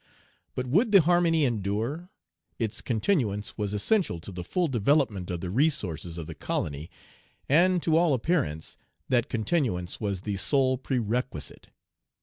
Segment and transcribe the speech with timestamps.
[0.55, 2.09] But would the harmony endure?
[2.57, 6.89] Its continuance was essential to the full development of the resources of the colony;
[7.47, 8.77] and, to all appearance,
[9.09, 11.69] that continuance was the sole prerequisite.